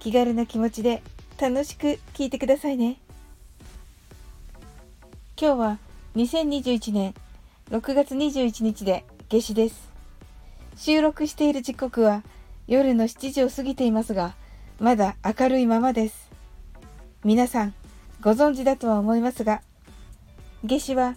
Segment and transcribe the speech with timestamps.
[0.00, 1.02] 気軽な気持ちで
[1.38, 2.96] 楽しく聞いてくださいね。
[5.38, 5.78] 今日は
[6.16, 7.14] 2021年
[7.70, 9.90] 6月21日で夏至です。
[10.74, 12.22] 収録している時刻は
[12.66, 14.34] 夜の7時を過ぎていますが、
[14.78, 16.30] まだ明るいままです。
[17.22, 17.74] 皆さん
[18.22, 19.60] ご存知だとは思いますが、
[20.64, 21.16] 夏至は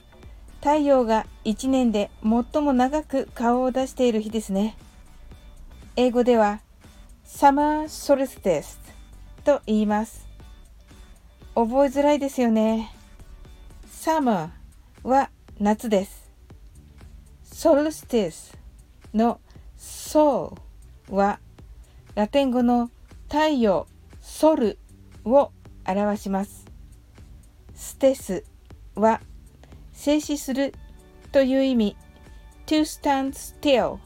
[0.60, 4.76] 太陽が1年で最も長く顔を出している日ですね。
[5.96, 6.60] 英語では
[7.26, 8.78] Summer Solstice
[9.44, 10.28] と言います。
[11.56, 12.92] 覚えづらいですよね。
[13.88, 14.50] Summer
[15.04, 15.30] は
[15.60, 16.30] 夏です。
[17.46, 18.58] Solstice
[19.14, 19.40] の
[19.78, 20.56] Sol
[21.10, 21.40] は
[22.16, 22.90] ラテン語の
[23.30, 23.88] 太陽、
[24.22, 24.78] ソル
[25.24, 25.52] を
[25.88, 26.66] 表します。
[27.74, 28.44] ステス
[28.96, 29.22] は
[29.94, 30.74] 静止する
[31.32, 31.98] という意味
[32.66, 33.98] to stand still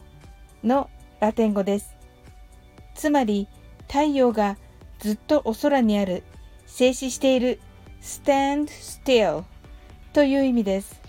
[0.63, 1.96] のラテン語です。
[2.97, 3.47] つまり
[3.87, 4.57] 太陽が
[4.99, 6.23] ずっとお空にある
[6.65, 7.59] 静止している
[8.01, 9.43] stand still
[10.11, 10.99] という意味です。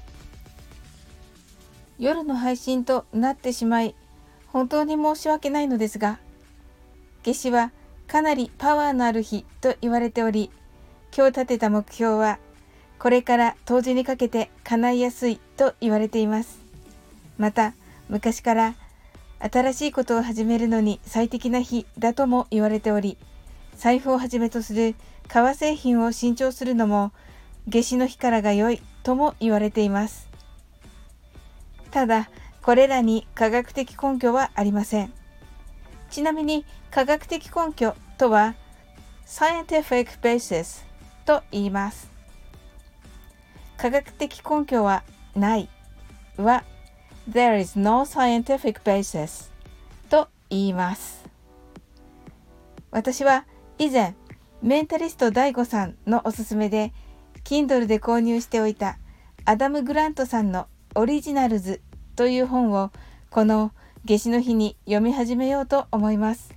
[1.99, 3.97] 夜の配信となってしまい
[4.47, 6.21] 本当に申し訳ないのですが
[7.25, 7.73] 夏至は
[8.07, 10.53] かなりパワーのある日と言われており
[11.17, 12.39] 今日立てた目標は
[12.99, 16.59] これから冬至にかけて叶いやすいと言われています。
[17.37, 17.75] また、
[18.09, 18.75] 昔から
[19.41, 23.17] 新しいことを始めるのに最適な日だとも言われており、
[23.77, 24.97] 財布をはじめとする
[25.29, 27.13] 革製品を新調するのも
[27.67, 30.29] 夏至の日からが良いとも言われています。
[31.91, 32.31] ただ、
[32.63, 35.13] これらに科学的根拠はありません。
[36.11, 38.55] ちなみに科学的根拠とは
[39.27, 40.85] scientific basis
[41.25, 42.11] と言います。
[43.77, 45.05] 科学的根拠は
[45.37, 45.69] ない
[46.37, 46.65] は
[47.29, 49.51] There is no scientific basis
[50.09, 51.27] と言います。
[52.91, 53.45] 私は
[53.79, 54.15] 以前
[54.63, 56.95] メンタリスト DAIGO さんのおすすめで
[57.45, 58.99] Kindle で購入しておいた
[59.45, 61.83] アダム・グラントさんのオリジナルズ
[62.17, 62.93] という本を
[63.29, 63.73] この
[64.07, 66.55] 夏至の日に読み始めようと思います。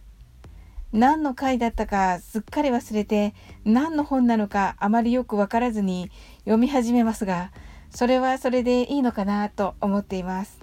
[0.93, 3.33] 何の回だったかすっかり忘れて
[3.65, 6.09] 何の本なのかあまりよくわからずに
[6.39, 7.51] 読み始めますが
[7.91, 10.59] それはそれでいいのかなと思っています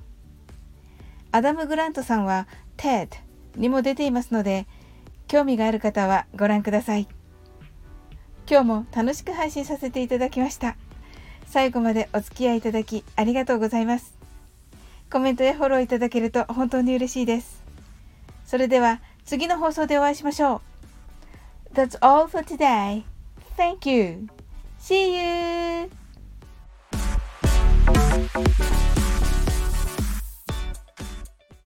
[1.30, 3.08] アダム・グラントさんは TED
[3.56, 4.66] にも出ていますので
[5.28, 7.06] 興味がある方はご覧ください
[8.50, 10.76] 今日も楽しく配信させていただきました
[11.46, 14.18] 最後までお付き合いいただきありがとうございます
[15.10, 17.62] コメントやフォローいただけると本当に嬉しいです
[18.48, 20.62] それでは次の放送でお会いしましょ
[21.70, 21.74] う。
[21.74, 23.04] That's all for today.
[23.58, 24.26] Thank you.
[24.80, 25.67] See you.
[28.44, 28.97] Thank you.